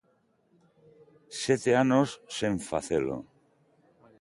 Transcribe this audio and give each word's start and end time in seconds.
Sete 1.41 1.71
anos 1.83 2.09
sen 2.37 2.53
facelo. 2.69 3.17